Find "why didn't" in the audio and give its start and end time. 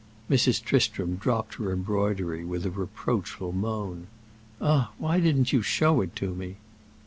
4.97-5.53